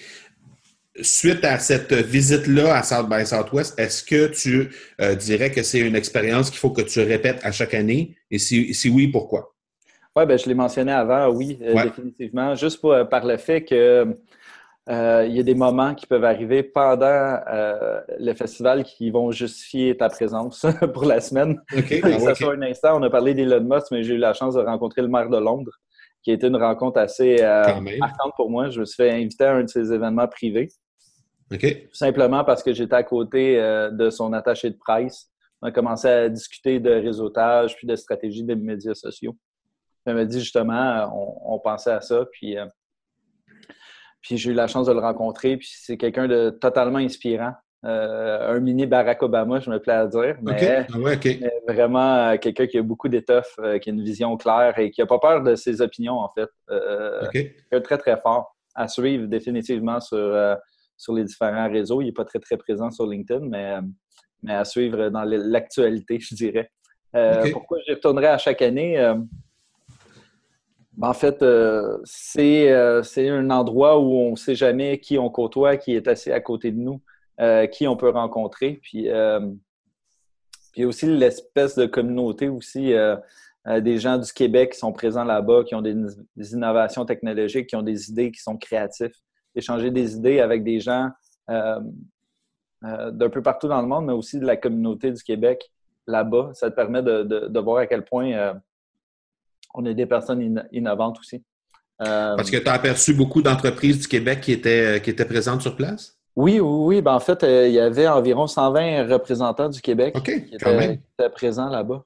[1.01, 4.69] suite à cette visite-là à South by Southwest, est-ce que tu
[5.01, 8.15] euh, dirais que c'est une expérience qu'il faut que tu répètes à chaque année?
[8.29, 9.53] Et si, oui, pourquoi?
[10.15, 12.53] Oui, ben, je l'ai mentionné avant, oui, euh, définitivement.
[12.53, 14.15] Juste euh, par le fait que
[14.85, 17.39] il y a des moments qui peuvent arriver pendant
[18.19, 21.61] le festival qui vont justifier ta présence pour la semaine.
[21.73, 22.01] Okay.
[22.01, 24.55] que ce soit un instant, on a parlé d'Elon Musk, mais j'ai eu la chance
[24.55, 25.71] de rencontrer le maire de Londres,
[26.21, 27.37] qui a été une rencontre assez
[27.97, 28.69] marquante pour moi.
[28.69, 30.67] Je me suis fait inviter à un de ses événements privés.
[31.49, 35.29] Tout simplement parce que j'étais à côté euh, de son attaché de presse.
[35.61, 39.35] On a commencé à discuter de réseautage puis de stratégie des médias sociaux.
[40.05, 41.09] Elle m'a dit justement,
[41.45, 42.65] on, pensait à ça, puis, euh,
[44.21, 47.53] puis j'ai eu la chance de le rencontrer, puis c'est quelqu'un de totalement inspirant.
[47.85, 52.77] Euh, un mini Barack Obama, je me plais à dire, mais, ah vraiment quelqu'un qui
[52.77, 55.79] a beaucoup d'étoffe, qui a une vision claire et qui n'a pas peur de ses
[55.81, 56.49] opinions, en fait.
[57.31, 60.57] Quelqu'un très, très fort à suivre définitivement sur
[60.97, 62.01] sur les différents réseaux.
[62.01, 63.79] Il n'est pas très, très présent sur LinkedIn, mais,
[64.41, 66.69] mais à suivre dans l'actualité, je dirais.
[67.15, 68.99] Euh, pourquoi j'y retournerai à chaque année?
[68.99, 69.15] Euh,
[70.93, 75.77] ben, en fait, euh, c'est un endroit où on ne sait jamais qui on côtoie,
[75.77, 77.01] qui est assis à côté de nous,
[77.71, 78.79] qui on peut rencontrer.
[78.81, 79.09] Puis,
[80.71, 82.93] puis aussi l'espèce de communauté aussi.
[83.81, 85.95] des gens du Québec qui sont présents là-bas, qui ont des,
[86.53, 89.15] innovations technologiques, qui ont des idées, qui sont créatifs
[89.55, 91.09] échanger des idées avec des gens
[91.49, 91.79] euh,
[92.83, 95.71] euh, d'un peu partout dans le monde, mais aussi de la communauté du Québec
[96.05, 96.51] là-bas.
[96.53, 98.53] Ça te permet de, voir à quel point euh,
[99.73, 101.43] on est des personnes innovantes aussi.
[101.97, 105.77] Parce que tu as aperçu beaucoup d'entreprises du Québec qui étaient, qui étaient présentes sur
[105.77, 106.17] place?
[106.35, 107.01] Oui, oui, oui.
[107.01, 112.03] Ben, en fait, il y avait environ 120 représentants du Québec qui, étaient, présents là-bas.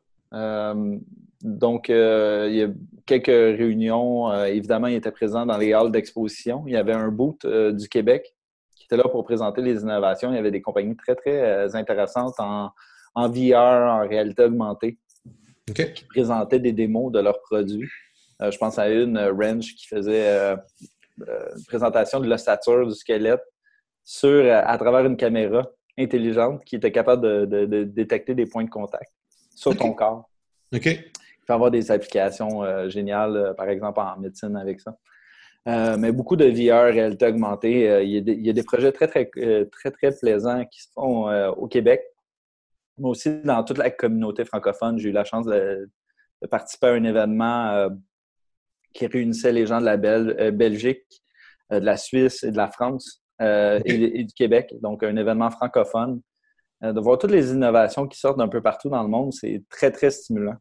[1.42, 2.68] donc, il y a
[3.08, 4.32] quelques réunions.
[4.32, 6.64] Euh, évidemment, il était présent dans les halls d'exposition.
[6.68, 8.36] Il y avait un boot euh, du Québec
[8.76, 10.32] qui était là pour présenter les innovations.
[10.32, 12.72] Il y avait des compagnies très, très euh, intéressantes en,
[13.16, 15.00] VR, en réalité augmentée,
[15.74, 17.90] qui présentaient des démos de leurs produits.
[18.40, 20.54] je pense à une, Range, qui faisait
[21.18, 23.42] une présentation de l'ossature du squelette
[24.04, 25.64] sur, à travers une caméra
[25.98, 29.12] intelligente qui était capable de, détecter des points de contact
[29.56, 30.30] sur ton corps.
[30.76, 30.88] OK
[31.48, 34.96] peut avoir des applications euh, géniales, euh, par exemple en médecine avec ça.
[35.68, 38.04] Euh, mais beaucoup de VR, réalité augmentée.
[38.06, 42.04] Il y, a des, projets très, très, très, très plaisants qui se font au Québec,
[42.98, 44.98] mais aussi dans toute la communauté francophone.
[44.98, 45.90] J'ai eu la chance de,
[46.50, 47.90] participer à un événement
[48.94, 51.04] qui réunissait les gens de la Belgique,
[51.70, 54.74] de la Suisse et de la France et, du Québec.
[54.82, 56.22] Donc, un événement francophone.
[56.82, 59.92] de voir toutes les innovations qui sortent d'un peu partout dans le monde, c'est très,
[59.92, 60.56] très stimulant.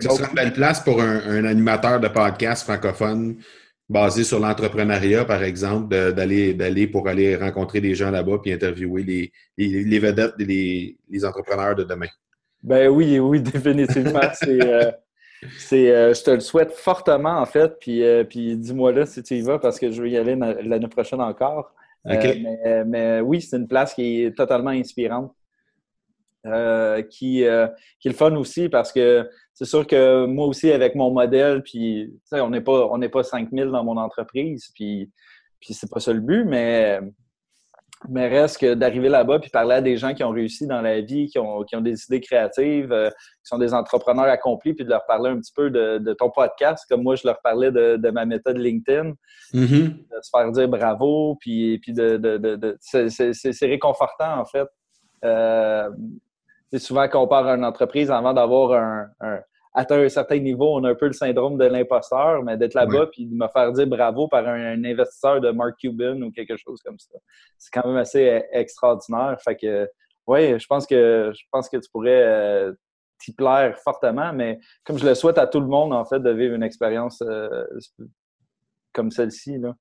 [0.00, 3.36] Ce serait une belle place pour un, animateur de podcast francophone
[3.88, 9.32] basé sur l'entrepreneuriat, par exemple, d'aller pour aller rencontrer des gens là-bas puis interviewer les,
[9.58, 12.06] les, vedettes les, les, entrepreneurs de demain.
[12.62, 14.20] Ben oui, oui, définitivement.
[14.32, 14.90] c'est, euh,
[15.72, 17.78] euh, je te le souhaite fortement, en fait.
[17.78, 20.36] Puis, euh, puis dis-moi là si tu y vas parce que je veux y aller
[20.36, 21.74] l'année prochaine encore.
[22.04, 25.34] mais, mais, oui, c'est une place qui est totalement inspirante.
[26.44, 27.44] Qui,
[28.00, 31.62] qui est le fun aussi parce que c'est sûr que moi aussi, avec mon modèle,
[31.62, 35.10] puis on n'est pas, on pas 5000 dans mon entreprise, puis,
[35.60, 37.00] puis c'est pas ça le but, mais
[38.08, 41.00] Mais reste que d'arriver là-bas puis parler à des gens qui ont réussi dans la
[41.00, 44.84] vie, qui ont, qui ont des idées créatives, euh, qui sont des entrepreneurs accomplis, puis
[44.84, 47.70] de leur parler un petit peu de, de ton podcast, comme moi je leur parlais
[47.70, 49.12] de, de ma méthode LinkedIn,
[49.54, 49.88] Mm-hmm.
[49.90, 52.18] de se faire dire bravo, puis, puis de,
[52.80, 54.66] c'est- réconfortant en fait.
[55.26, 55.90] Euh,
[56.72, 59.40] c'est souvent qu'on part à une entreprise avant d'avoir un, un
[59.74, 63.06] atteint un certain niveau, on a un peu le syndrome de l'imposteur, mais d'être là-bas
[63.06, 66.56] puis de me faire dire bravo par un, un investisseur de Mark Cuban ou quelque
[66.56, 67.18] chose comme ça,
[67.58, 69.36] c'est quand même assez euh, extraordinaire.
[69.42, 69.88] Fait que,
[70.26, 72.72] ouais, je pense que je pense que tu pourrais euh,
[73.18, 76.30] t'y plaire fortement, mais comme je le souhaite à tout le monde en fait de
[76.30, 77.64] vivre une expérience euh,
[78.92, 79.74] comme celle-ci là.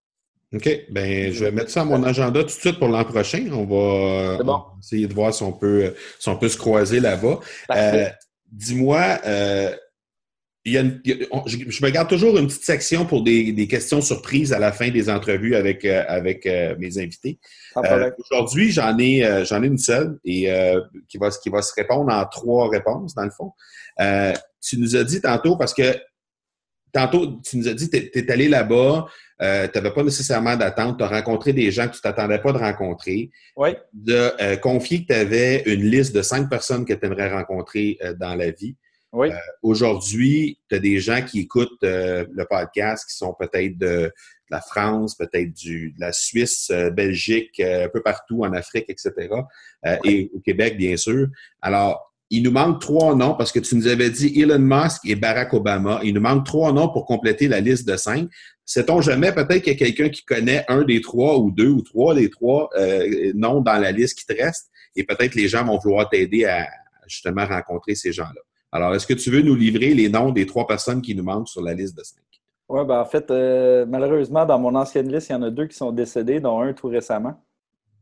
[0.54, 0.70] OK.
[0.90, 3.48] Ben, je vais mettre ça à mon agenda tout de suite pour l'an prochain.
[3.54, 4.62] On va, bon.
[4.82, 7.40] essayer de voir si on peut, si on peut se croiser là-bas.
[7.72, 8.10] Euh,
[8.52, 9.74] Dis-moi, euh,
[10.66, 12.66] il y a une- il y a- on- je, je me garde toujours une petite
[12.66, 16.76] section pour des, des questions surprises à la fin des entrevues avec, euh, avec euh,
[16.78, 17.40] mes invités.
[17.78, 18.12] Euh.
[18.20, 22.12] Aujourd'hui, j'en ai, j'en ai une seule et euh, qui, va, qui va se répondre
[22.14, 23.54] en trois réponses, dans le fond.
[24.02, 25.96] Euh, tu nous as dit tantôt, parce que
[26.93, 29.08] tantôt, tu nous as dit que tu es allé là-bas,
[29.41, 32.51] euh, tu n'avais pas nécessairement d'attente, tu as rencontré des gens que tu t'attendais pas
[32.51, 33.69] de rencontrer, Oui.
[33.93, 37.97] de euh, confier que tu avais une liste de cinq personnes que tu aimerais rencontrer
[38.04, 38.75] euh, dans la vie.
[39.13, 39.27] Oui.
[39.62, 44.12] Aujourd'hui, tu as des gens qui écoutent euh, le podcast qui sont peut-être de, de
[44.49, 48.86] la France, peut-être du- de la Suisse, euh, Belgique, euh, un peu partout en Afrique,
[48.88, 49.12] etc.
[49.86, 51.27] euh, et au Québec, bien sûr.
[51.62, 55.15] Alors, il nous manque trois noms parce que tu nous avais dit Elon Musk et
[55.15, 56.00] Barack Obama.
[56.02, 58.30] Il nous manque trois noms pour compléter la liste de cinq.
[58.65, 61.82] Sait-on jamais, peut-être qu'il y a quelqu'un qui connaît un des trois ou deux ou
[61.82, 65.65] trois des trois euh, noms dans la liste qui te reste et peut-être les gens
[65.65, 66.67] vont vouloir t'aider à
[67.06, 68.41] justement rencontrer ces gens-là.
[68.72, 71.50] Alors, est-ce que tu veux nous livrer les noms des trois personnes qui nous manquent
[71.50, 72.24] sur la liste de cinq?
[72.70, 75.67] Oui, ben en fait, euh, malheureusement, dans mon ancienne liste, il y en a deux
[75.67, 77.44] qui sont décédés, dont un tout récemment.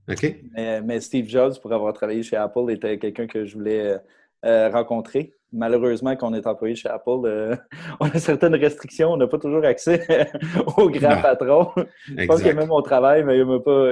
[0.08, 0.36] OK?
[0.56, 3.98] Mais, mais Steve Jobs, pour avoir travaillé chez Apple, était quelqu'un que je voulais
[4.46, 5.36] euh, rencontrer.
[5.52, 7.56] Malheureusement, quand on est employé chez Apple, euh,
[8.00, 10.06] on a certaines restrictions, on n'a pas toujours accès
[10.78, 11.22] aux grands Non.
[11.22, 11.72] patrons.
[12.16, 13.42] Je pense que même au travail, mais ils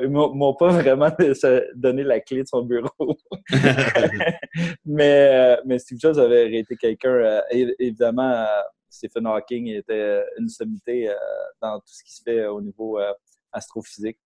[0.03, 1.09] ils m'ont pas vraiment
[1.75, 3.17] donné la clé de son bureau.
[4.85, 7.41] mais, euh, mais Steve Jobs avait été quelqu'un, euh,
[7.79, 8.45] évidemment,
[8.89, 11.09] Stephen Hawking était une sommité
[11.61, 12.99] dans tout ce qui se fait au niveau
[13.51, 14.19] astrophysique.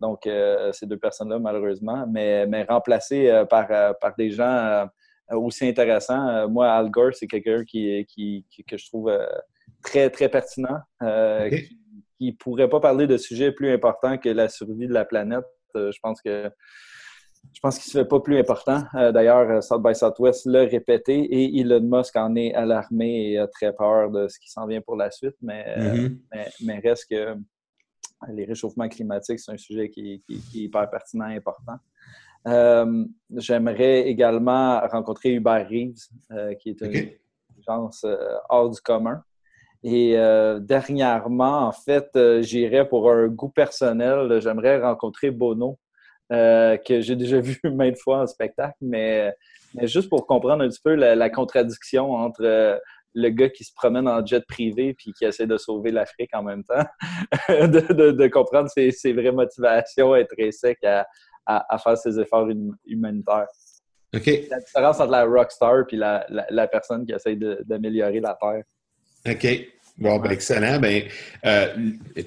[0.00, 4.86] Donc, euh, ces deux personnes-là, malheureusement, mais, mais remplacées euh, par, euh, par des gens
[5.32, 6.28] aussi intéressants.
[6.28, 9.26] Euh, moi, Al Gore, c'est quelqu'un qui, qui, qui- que je trouve euh,
[9.82, 11.52] très, très pertinent, euh, OK.
[11.54, 11.78] qui,
[12.18, 15.44] qui pourrait pas parler de sujets plus importants que la survie de la planète.
[15.76, 16.50] Euh, je pense que
[17.52, 18.82] je pense qu'il ne se fait pas plus important.
[18.96, 23.38] Euh, D'ailleurs, euh, South by Southwest l'a répété et Elon Musk en est alarmé et
[23.38, 25.36] a très peur de ce qui s'en vient pour la suite.
[25.40, 26.18] Mais, euh, Mhm.
[26.32, 27.36] mais, mais reste que
[28.32, 31.76] les réchauffements climatiques, c'est un sujet qui, qui- qui est hyper pertinent et important.
[32.46, 33.04] Euh,
[33.36, 37.18] J'aimerais également rencontrer Hubert Reeves, euh, qui est une OK.
[37.50, 38.16] intelligence euh,
[38.48, 39.22] hors du commun.
[39.82, 44.40] Et euh, dernièrement, en fait, euh, j'irais pour un goût personnel.
[44.40, 45.78] J'aimerais rencontrer Bono,
[46.32, 49.32] euh, que j'ai déjà vu maintes fois en spectacle, mais,
[49.74, 52.80] mais juste pour comprendre un petit peu la, la contradiction entre
[53.18, 56.42] le gars qui se promène en jet privé puis qui essaie de sauver l'Afrique en
[56.42, 56.84] même temps,
[57.48, 61.06] de, de- de comprendre ses, ses vraies motivations intrinsèques à,
[61.46, 63.46] à, à faire ses efforts hum- humanitaires.
[64.14, 64.26] OK.
[64.50, 68.62] La différence entre la rockstar puis la, la, la personne qui essaie d'améliorer la Terre.
[69.28, 69.68] OK.
[69.98, 70.78] Bon, ben, excellent.
[70.78, 71.04] Ben,
[71.46, 71.68] euh,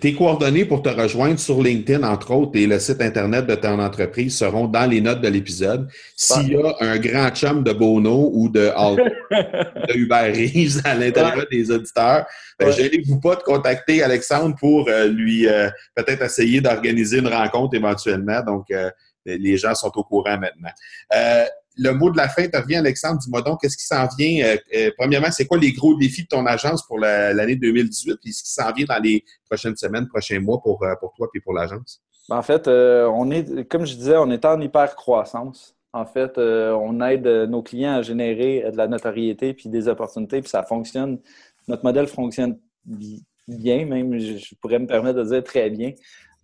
[0.02, 3.78] tes coordonnées pour te rejoindre sur LinkedIn, entre autres, et le site Internet de ton
[3.80, 5.88] entreprise seront dans les notes de l'épisode.
[6.16, 8.72] S'il y a un grand chum de Bono ou de,
[9.88, 12.26] de Hubert Reeves à l'intérieur des auditeurs,
[12.58, 12.74] ben, Ouais.
[12.74, 18.42] gênez-vous pas de contacter Alexandre pour euh, lui euh, peut-être essayer d'organiser une rencontre éventuellement.
[18.42, 18.66] Donc,
[19.26, 20.70] les gens sont au courant maintenant.
[21.16, 21.46] Euh,
[21.78, 23.20] le mot de la fin te revient, Alexandre.
[23.20, 24.46] Dis-moi donc, qu'est-ce qui s'en vient?
[24.46, 28.18] Euh, euh, premièrement, c'est quoi les gros défis de ton agence pour la- l'année 2018?
[28.22, 31.40] Puis ce qui s'en vient dans les prochaines semaines, prochains mois pour, pour toi et
[31.40, 32.02] pour l'agence?
[32.28, 35.76] Ben, En fait, on est, comme je disais, on est en hyper croissance.
[35.94, 40.50] En fait, on aide nos clients à générer de la notoriété puis des opportunités, puis
[40.50, 41.20] ça fonctionne.
[41.68, 45.92] Notre modèle fonctionne bi- bien, même, je pourrais me permettre de dire très bien.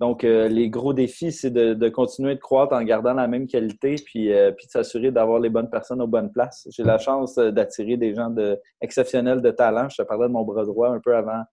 [0.02, 3.96] Donc, euh, les gros défis, c'est de, continuer de croître en gardant la même qualité,
[3.96, 6.68] puis, euh, puis de s'assurer d'avoir les bonnes personnes aux bonnes places.
[6.70, 9.88] J'ai la chance euh, d'attirer des gens de, exceptionnels de talent.
[9.88, 11.44] Je te parlais de mon bras droit un peu avant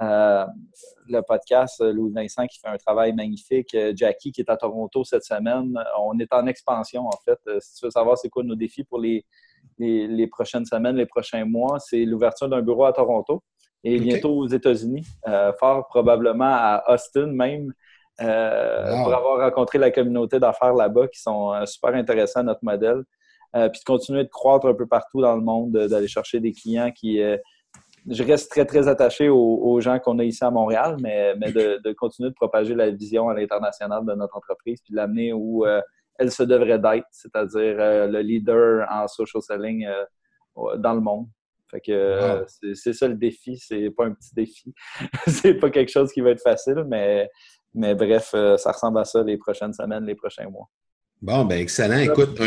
[0.00, 5.24] le podcast, Louis Vincent qui fait un travail magnifique, Jackie qui est à Toronto cette
[5.24, 5.74] semaine.
[5.98, 7.38] On est en expansion en fait.
[7.58, 9.24] Si tu veux savoir c'est quoi nos défis pour les
[10.30, 13.42] prochaines semaines, les prochains mois, c'est l'ouverture d'un bureau à Toronto
[13.84, 17.72] et bientôt aux États-Unis, euh, fort probablement à Austin même.
[18.18, 23.02] pour avoir rencontré la communauté d'affaires là-bas qui sont super intéressants à notre modèle.
[23.54, 26.90] puis de continuer de croître un peu partout dans le monde, d'aller chercher des clients
[26.90, 27.20] qui
[28.08, 31.92] je reste très, très attaché aux, gens qu'on a ici à Montréal, mais, mais de,
[31.92, 35.64] continuer de propager la vision à l'international de notre entreprise, puis de l'amener où
[36.18, 39.86] elle se devrait d'être, c'est-à-dire le leader en social selling
[40.76, 41.26] dans le monde.
[41.70, 42.44] Fait que euh,
[42.74, 44.74] c'est ça le défi, c'est pas un petit défi.
[45.26, 47.28] c'est pas quelque chose qui va être facile, mais,
[47.74, 50.68] mais bref, euh, ça ressemble à ça les prochaines semaines, les prochains mois.
[51.22, 51.98] Bon, ben excellent.
[51.98, 52.40] Écoute,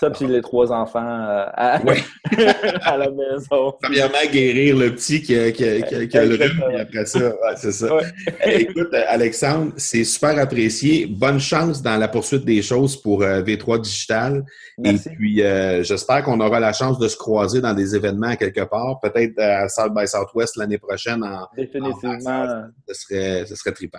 [0.00, 3.74] ça, puis les trois enfants euh, à, la maison.
[3.82, 7.88] Premièrement, guérir le petit qui a, qui le rhume, après ça, c'est ça.
[8.46, 11.06] Écoute, Alexandre, c'est super apprécié.
[11.06, 14.44] Bonne chance dans la poursuite des choses pour euh, V3 Digital.
[14.82, 18.62] Et puis, euh, j'espère qu'on aura la chance de se croiser dans des événements quelque
[18.62, 21.22] part, peut-être à South by Southwest l'année prochaine.
[21.22, 22.64] En, Définitivement.
[22.88, 23.98] ce, serait, ce serait trippant.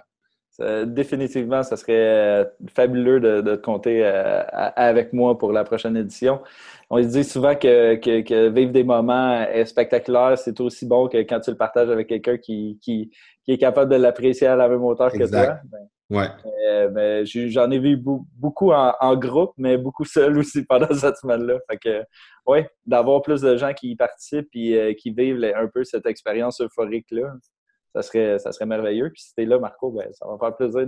[0.61, 6.41] Euh, définitivement, ça serait euh, fabuleux de, compter euh, avec moi pour la prochaine édition.
[6.89, 11.57] On dit souvent que, vivre des moments spectaculaires, c'est aussi bon que quand tu le
[11.57, 12.79] partages avec quelqu'un qui,
[13.47, 15.57] est capable de l'apprécier à la même hauteur que toi.
[16.09, 16.27] Ben,
[16.89, 17.25] ouais.
[17.25, 21.59] J'en ai vu beaucoup en, groupe, mais beaucoup seul aussi pendant cette semaine-là.
[21.69, 22.03] Fait que,
[22.45, 26.59] ouais, d'avoir plus de gens qui y participent et qui vivent un peu cette expérience
[26.61, 27.33] euphorique-là,
[27.93, 29.09] ça serait, ça serait merveilleux.
[29.09, 30.87] Puis si tu es là, Marco, ben, ça va me faire plaisir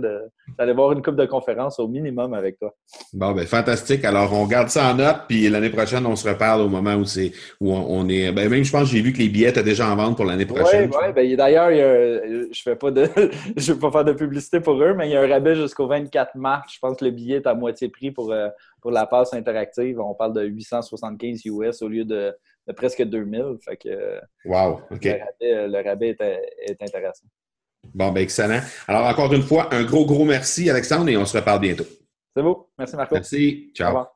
[0.58, 2.74] d'aller voir une coupe de conférence au minimum avec toi.
[3.12, 4.04] Bon, ben fantastique.
[4.04, 7.04] Alors, on garde ça en note, puis l'année prochaine, on se reparle au moment où
[7.04, 8.32] c'est où on, est.
[8.32, 10.24] Ben, même, je pense que j'ai vu que les billets étaient déjà en vente pour
[10.24, 10.90] l'année prochaine.
[10.90, 11.12] Oui, oui.
[11.12, 13.04] Ben, d'ailleurs, je fais pas de
[13.56, 15.86] je vais pas faire de publicité pour eux, mais il y a un rabais jusqu'au
[15.86, 16.72] 24 mars.
[16.72, 18.48] Je pense que le billet est à moitié prix pour, euh,
[18.80, 20.00] pour la passe interactive.
[20.00, 22.34] On parle de 875 US au lieu de
[22.66, 23.58] de presque 2000.
[23.64, 25.04] Fait que, wow, OK.
[25.40, 27.26] Le rabais, est, intéressant.
[27.94, 28.60] Bon, ben excellent.
[28.88, 31.86] Alors, encore une fois, un gros, gros merci, Alexandre, et on se reparle bientôt.
[32.34, 32.70] C'est beau.
[32.78, 33.14] Merci, Marco.
[33.14, 33.70] Merci.
[33.74, 34.06] Ciao.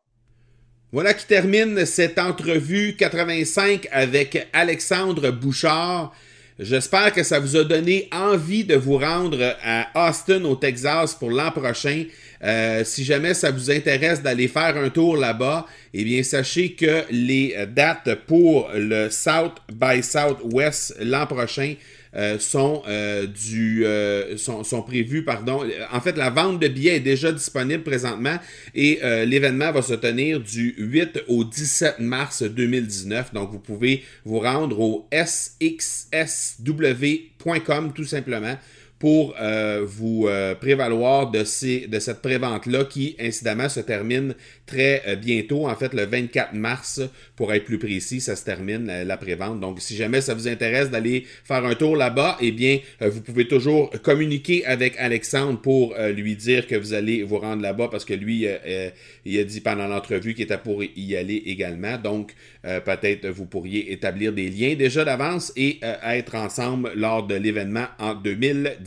[0.90, 6.14] Voilà qui termine cette entrevue 85 avec Alexandre Bouchard.
[6.58, 11.30] J'espère que ça vous a donné envie de vous rendre à Austin, au Texas, pour
[11.30, 12.04] l'an prochain.
[12.44, 17.02] Euh, si jamais ça vous intéresse d'aller faire un tour là-bas, eh bien, sachez que
[17.10, 21.74] les dates pour le South by Southwest l'an prochain
[22.16, 23.84] euh, sont, euh, du,
[24.38, 25.24] sont, sont, prévus.
[25.24, 25.62] Pardon.
[25.92, 28.38] En fait, la vente de billets est déjà disponible présentement
[28.74, 33.34] et l'événement va se tenir du 8 au 17 mars 2019.
[33.34, 36.62] Donc, vous pouvez vous rendre au sxsw.com
[37.94, 38.56] tout simplement
[38.98, 44.34] pour euh, vous euh, prévaloir de, ces, de cette prévente-là qui, incidemment, se termine
[44.66, 45.68] très euh, bientôt.
[45.68, 47.00] En fait, le 24 mars,
[47.36, 49.60] pour être plus précis, ça se termine la, la prévente.
[49.60, 53.46] Donc, si jamais ça vous intéresse d'aller faire un tour là-bas, eh bien, vous pouvez
[53.46, 58.14] toujours communiquer avec Alexandre pour lui dire que vous allez vous rendre là-bas parce que
[58.14, 58.46] lui,
[59.24, 61.98] il a dit pendant l'entrevue qu'il était pour y aller également.
[61.98, 67.86] Donc, peut-être vous pourriez établir des liens déjà d'avance et être ensemble lors de l'événement
[67.98, 68.14] en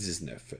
[0.01, 0.57] 2010.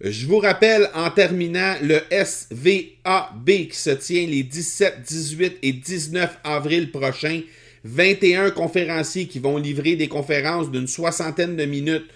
[0.00, 6.38] Je vous rappelle en terminant le SVAB qui se tient les 17, 18 et 19
[6.44, 7.40] avril prochains.
[7.84, 12.06] 21 conférenciers qui vont livrer des conférences d'une soixantaine de minutes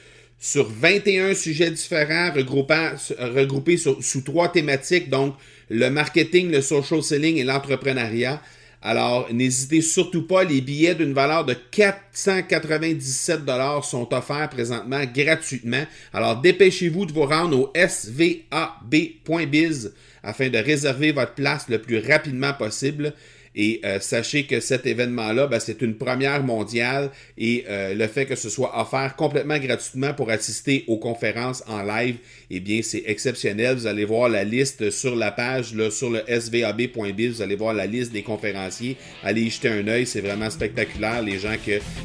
[0.41, 5.35] sur 21 sujets différents regroupés sous trois thématiques, donc
[5.69, 8.41] le marketing, le social selling et l'entrepreneuriat.
[8.81, 13.41] Alors, n'hésitez surtout pas, les billets d'une valeur de 497
[13.83, 15.85] sont offerts présentement gratuitement.
[16.13, 18.33] Alors, dépêchez-vous de vous rendre au svab.biz
[20.23, 23.15] afin de réserver votre place le plus rapidement possible.
[23.55, 28.27] Et euh, sachez que cet événement-là, ben, c'est une première mondiale et euh, le fait
[28.27, 32.17] que ce soit offert complètement gratuitement pour assister aux conférences en live,
[32.51, 33.77] eh bien, c'est exceptionnel.
[33.77, 37.87] Vous allez voir la liste sur la page, sur le svab.biz, vous allez voir la
[37.87, 38.97] liste des conférenciers.
[39.23, 41.57] Allez y jeter un œil, c'est vraiment spectaculaire, les gens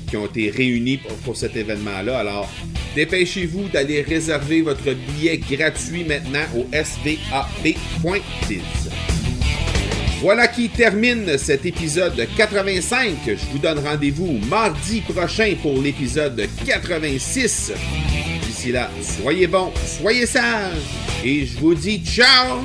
[0.08, 2.20] qui ont été réunis pour, pour cet événement-là.
[2.20, 2.52] Alors,
[2.96, 7.74] dépêchez-vous d'aller réserver votre billet gratuit maintenant au svab.biz.
[10.24, 13.14] Voilà qui termine cet épisode 85.
[13.28, 17.74] Je vous donne rendez-vous mardi prochain pour l'épisode 86.
[18.46, 20.78] D'ici là, soyez bons, soyez sages
[21.26, 22.62] et je vous dis ciao